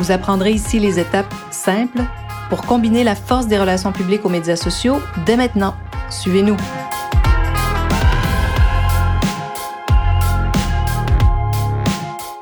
[0.00, 2.00] Vous apprendrez ici les étapes simples
[2.48, 5.74] pour combiner la force des relations publiques aux médias sociaux dès maintenant.
[6.08, 6.56] Suivez-nous.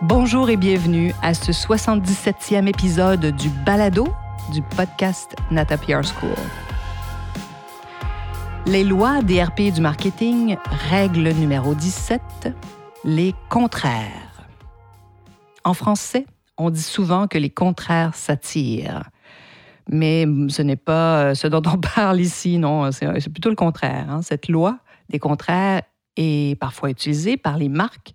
[0.02, 4.06] Bonjour et bienvenue à ce 77e épisode du Balado
[4.52, 6.30] du podcast Nata PR School.
[8.66, 10.56] Les lois DRP du marketing,
[10.90, 12.20] règle numéro 17,
[13.02, 14.46] les contraires.
[15.64, 16.24] En français,
[16.58, 19.04] on dit souvent que les contraires s'attirent.
[19.90, 24.06] Mais ce n'est pas ce dont on parle ici, non, c'est plutôt le contraire.
[24.10, 24.22] Hein.
[24.22, 25.82] Cette loi des contraires
[26.16, 28.14] est parfois utilisée par les marques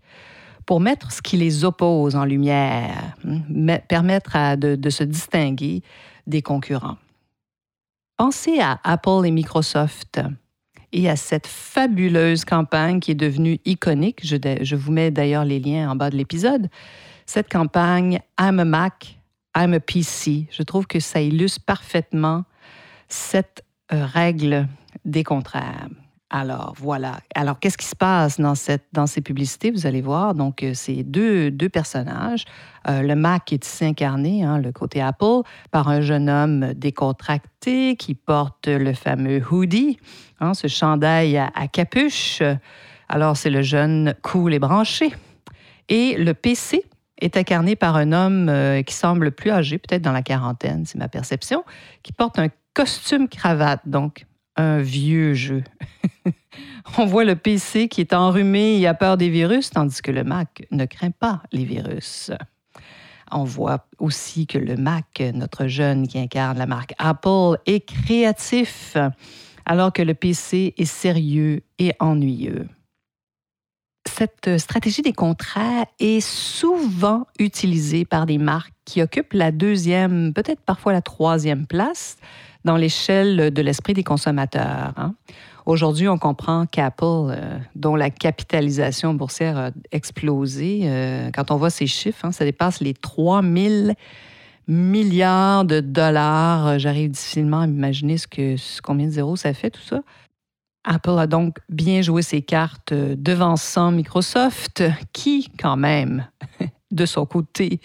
[0.65, 5.81] pour mettre ce qui les oppose en lumière, hein, permettre de, se distinguer
[6.27, 6.97] des concurrents.
[8.17, 10.21] Pensez à Apple et Microsoft
[10.91, 14.21] et à cette fabuleuse campagne qui est devenue iconique.
[14.23, 16.69] Je vous mets d'ailleurs les liens en bas de l'épisode.
[17.25, 19.17] Cette campagne I'm a Mac,
[19.55, 22.43] I'm a PC, je trouve que ça illustre parfaitement
[23.07, 24.67] cette euh, règle
[25.05, 25.87] des contraires.
[26.29, 27.19] Alors voilà.
[27.35, 29.69] Alors qu'est-ce qui se passe dans, cette, dans ces publicités?
[29.69, 30.33] Vous allez voir.
[30.33, 32.45] Donc euh, c'est deux, deux personnages.
[32.87, 37.95] Euh, le Mac est ici incarné, hein, le côté Apple, par un jeune homme décontracté
[37.95, 39.99] qui porte le fameux hoodie,
[40.39, 42.41] hein, ce chandail à, capuche.
[43.09, 45.13] Alors c'est le jeune cool et branché.
[45.87, 46.83] Et le PC
[47.23, 50.97] est incarné par un homme euh, qui semble plus âgé, peut-être dans la quarantaine, c'est
[50.97, 51.63] ma perception,
[52.01, 53.81] qui porte un costume cravate.
[53.85, 54.25] Donc
[54.55, 55.63] un vieux jeu.
[56.97, 60.23] On voit le PC qui est enrhumé et a peur des virus, tandis que le
[60.23, 62.31] Mac ne craint pas les virus.
[63.31, 68.95] On voit aussi que le Mac, notre jeune qui incarne la marque Apple, est créatif,
[69.65, 72.67] alors que le PC est sérieux et ennuyeux.
[74.15, 80.61] Cette stratégie des contrats est souvent utilisée par des marques qui occupent la deuxième, peut-être
[80.61, 82.17] parfois la troisième place
[82.63, 84.93] dans l'échelle de l'esprit des consommateurs.
[84.97, 85.15] Hein.
[85.65, 91.71] Aujourd'hui, on comprend qu'Apple, euh, dont la capitalisation boursière a explosé, euh, quand on voit
[91.71, 93.93] ces chiffres, hein, ça dépasse les 3 000
[94.67, 96.77] milliards de dollars.
[96.77, 100.01] J'arrive difficilement à m'imaginer ce que, combien de zéros ça fait, tout ça.
[100.83, 104.83] Apple a donc bien joué ses cartes euh, devançant Microsoft,
[105.13, 106.27] qui, quand même,
[106.91, 107.79] de son côté,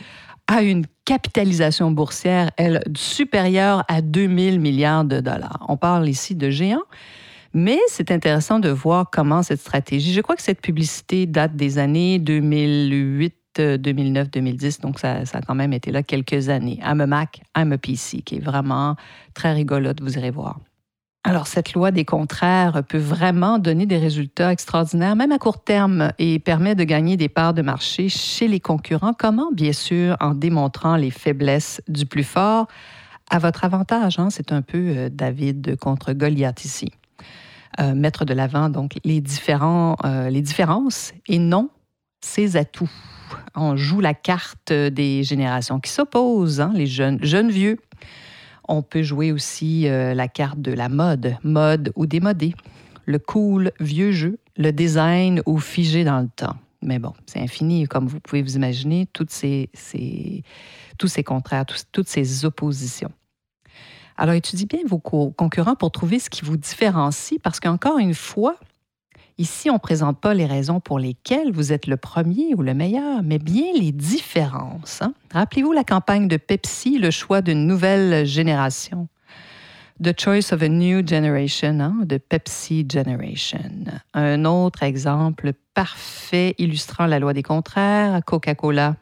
[0.46, 5.64] a une capitalisation boursière, elle, supérieure à 2000 milliards de dollars.
[5.68, 6.82] On parle ici de géants,
[7.54, 11.78] mais c'est intéressant de voir comment cette stratégie, je crois que cette publicité date des
[11.78, 13.34] années 2008,
[13.78, 16.78] 2009, 2010, donc ça, ça, a quand même été là quelques années.
[16.82, 18.96] I'm a Mac, I'm a PC, qui est vraiment
[19.34, 20.60] très rigolote, vous irez voir.
[21.28, 26.10] Alors, cette loi des contraires peut vraiment donner des résultats extraordinaires, même à court terme,
[26.18, 29.12] et permet de gagner des parts de marché chez les concurrents.
[29.12, 29.50] Comment?
[29.52, 32.66] Bien sûr, en démontrant les faiblesses du plus fort
[33.28, 34.18] à votre avantage.
[34.18, 34.30] Hein?
[34.30, 36.92] C'est un peu euh, David contre Goliath ici.
[37.78, 41.68] Euh, mettre de l'avant donc les, différents, euh, les différences et non
[42.22, 42.90] ses atouts.
[43.54, 46.72] On joue la carte des générations qui s'opposent, hein?
[46.74, 47.76] les jeunes, jeunes vieux.
[48.68, 52.54] On peut jouer aussi euh, la carte de la mode, mode ou démodé,
[53.06, 56.56] le cool, vieux jeu, le design ou figé dans le temps.
[56.82, 59.70] Mais bon, c'est infini, comme vous pouvez vous imaginer, ces,
[60.98, 63.10] tous ces contraires, toutes ces oppositions.
[64.16, 68.56] Alors, étudiez bien vos concurrents pour trouver ce qui vous différencie, parce qu'encore une fois,
[69.40, 72.74] Ici, on ne présente pas les raisons pour lesquelles vous êtes le premier ou le
[72.74, 75.00] meilleur, mais bien les différences.
[75.00, 75.14] Hein.
[75.32, 79.06] Rappelez-vous la campagne de Pepsi, le choix d'une nouvelle génération.
[80.02, 83.84] The Choice of a New Generation, hein, de Pepsi Generation.
[84.12, 88.96] Un autre exemple parfait illustrant la loi des contraires, Coca-Cola,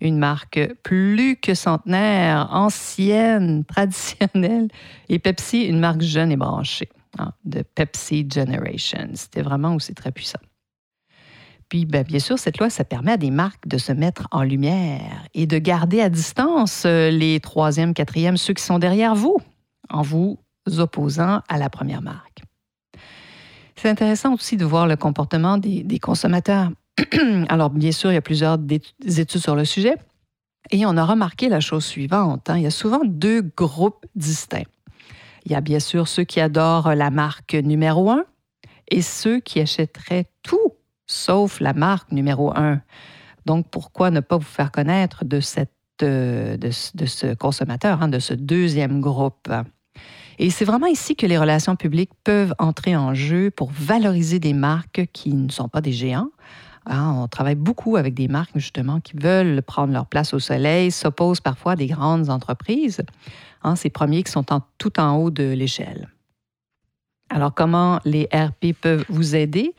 [0.00, 4.68] une marque plus que centenaire, ancienne, traditionnelle,
[5.08, 6.88] et Pepsi, une marque jeune et branchée.
[7.18, 9.10] Hein, de Pepsi Generation.
[9.14, 10.38] C'était vraiment aussi très puissant.
[11.68, 14.42] Puis, ben, bien sûr, cette loi, ça permet à des marques de se mettre en
[14.42, 19.36] lumière et de garder à distance euh, les troisième, quatrième, ceux qui sont derrière vous,
[19.90, 20.38] en vous
[20.78, 22.42] opposant à la première marque.
[23.76, 26.70] C'est intéressant aussi de voir le comportement des, consommateurs.
[27.50, 28.58] Alors, bien sûr, il y a plusieurs
[29.04, 29.96] études sur le sujet.
[30.70, 32.56] Et on a remarqué la chose suivante, hein.
[32.56, 34.62] il y a souvent deux groupes distincts.
[35.44, 38.24] Il y a bien sûr ceux qui adorent la marque numéro un
[38.90, 40.72] et ceux qui achèteraient tout
[41.06, 42.80] sauf la marque numéro un.
[43.46, 45.70] Donc, pourquoi ne pas vous faire connaître de, cette,
[46.02, 49.50] euh, de, ce consommateur, hein, de ce deuxième groupe?
[50.38, 54.54] Et c'est vraiment ici que les relations publiques peuvent entrer en jeu pour valoriser des
[54.54, 56.30] marques qui ne sont pas des géants.
[56.86, 60.90] Hein, on travaille beaucoup avec des marques, justement, qui veulent prendre leur place au soleil,
[60.90, 63.02] s'opposent parfois à des grandes entreprises,
[63.62, 64.44] hein, ces premiers qui sont
[64.78, 66.08] tout en haut de l'échelle.
[67.30, 69.74] Alors, comment les RP peuvent vous aider?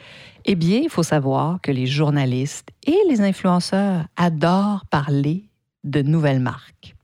[0.46, 5.44] Eh bien, il faut savoir que les journalistes et les influenceurs adorent parler
[5.84, 6.96] de nouvelles marques.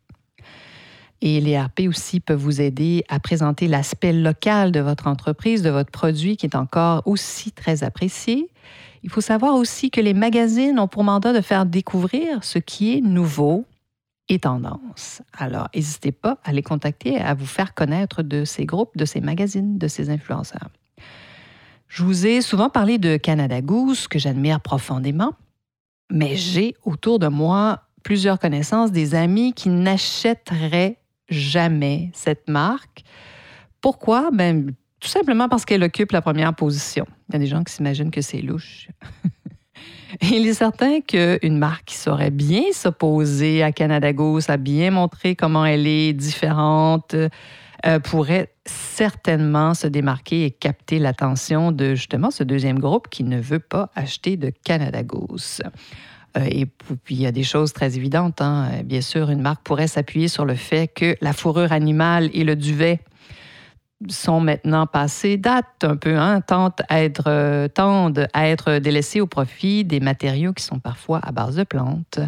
[1.22, 5.70] Et les RP aussi peuvent vous aider à présenter l'aspect local de votre entreprise, de
[5.70, 8.50] votre produit qui est encore aussi très apprécié.
[9.04, 12.98] Il faut savoir aussi que les magazines ont pour mandat de faire découvrir ce qui
[12.98, 13.66] est nouveau
[14.28, 15.22] et tendance.
[15.38, 19.22] Alors, n'hésitez pas à les contacter, à vous faire connaître de ces groupes, de ces
[19.22, 20.70] magazines, de ces influenceurs.
[21.88, 25.34] Je vous ai souvent parlé de Canada Goose, que j'admire profondément,
[26.12, 30.98] mais j'ai autour de moi plusieurs connaissances, des amis qui n'achèteraient
[31.30, 33.04] jamais cette marque.
[33.82, 34.30] Pourquoi?
[34.32, 37.06] Ben, tout simplement parce qu'elle occupe la première position.
[37.30, 38.90] Il y a des gens qui s'imaginent que c'est louche.
[40.22, 45.36] il est certain qu'une marque qui saurait bien s'opposer à Canada Goose, a bien montré
[45.36, 47.16] comment elle est différente,
[47.86, 53.40] euh, pourrait certainement se démarquer et capter l'attention de justement ce deuxième groupe qui ne
[53.40, 55.62] veut pas acheter de Canada Goose.
[56.38, 58.42] Euh, et puis, il y a des choses très évidentes.
[58.42, 58.70] Hein.
[58.84, 62.56] Bien sûr, une marque pourrait s'appuyer sur le fait que la fourrure animale et le
[62.56, 63.00] duvet
[64.08, 69.20] sont maintenant passés date un peu, hein, tendent, à être, euh, tendent à être délaissés
[69.20, 72.20] au profit des matériaux qui sont parfois à base de plantes.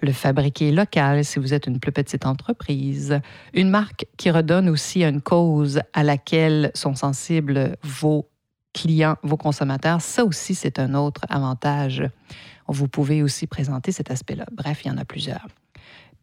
[0.00, 3.20] Le fabriquer local si vous êtes une plus petite entreprise.
[3.54, 8.28] Une marque qui redonne aussi une cause à laquelle sont sensibles vos
[8.72, 10.00] clients, vos consommateurs.
[10.00, 12.02] Ça aussi, c'est un autre avantage
[12.72, 14.46] vous pouvez aussi présenter cet aspect-là.
[14.52, 15.46] Bref, il y en a plusieurs.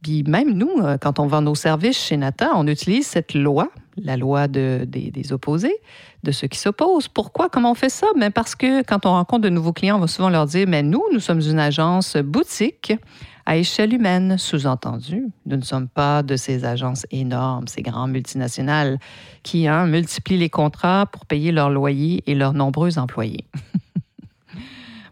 [0.01, 3.69] Puis même nous, euh, quand on vend nos services chez Nata, on utilise cette loi,
[3.97, 5.75] la loi des, opposés,
[6.23, 7.07] de ceux qui s'opposent.
[7.07, 7.49] Pourquoi?
[7.49, 8.07] Comment on fait ça?
[8.15, 10.83] Bien parce que quand on rencontre de nouveaux clients, on va souvent leur dire, mais
[10.83, 12.93] nous, nous sommes une agence boutique
[13.45, 15.27] à échelle humaine, sous-entendu.
[15.45, 18.99] Nous ne sommes pas de ces agences énormes, ces grandes multinationales
[19.43, 23.45] qui hein, multiplient les contrats pour payer leurs loyers et leurs nombreux employés.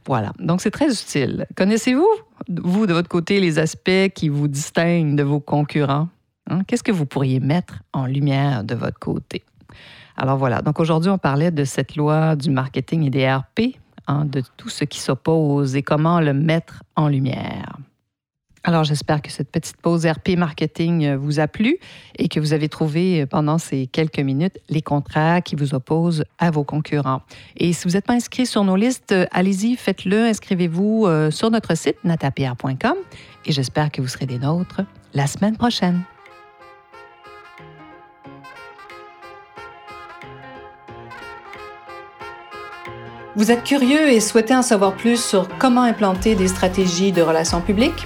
[0.07, 0.31] Voilà.
[0.39, 1.45] Donc, c'est très utile.
[1.56, 2.07] Connaissez-vous,
[2.63, 6.07] vous, de votre côté, les aspects qui vous distinguent de vos concurrents?
[6.50, 6.63] Hein?
[6.65, 9.44] Qu'est-ce que vous pourriez mettre en lumière de votre côté?
[10.15, 10.62] Alors voilà.
[10.62, 13.75] Donc, aujourd'hui, on parlait de cette loi du marketing et des RP,
[14.07, 17.77] hein, de tout ce qui s'oppose et comment le mettre en lumière.
[18.68, 21.78] Alors, j'espère que cette petite pause RP marketing euh, vous a plu
[22.18, 26.25] et que vous avez trouvé euh, pendant ces quelques minutes les contrats qui vous opposent
[26.38, 27.22] à vos concurrents.
[27.56, 31.78] Et si vous n'êtes pas inscrit sur nos listes, euh, allez-y, faites-le, inscrivez-vous sur notre
[31.78, 32.96] site natapierre.com
[33.46, 34.81] et j'espère que vous serez des nôtres
[35.14, 36.02] la semaine prochaine.
[43.38, 47.62] Vous êtes curieux et souhaitez en savoir plus sur comment implanter des stratégies de relations
[47.62, 48.06] publiques?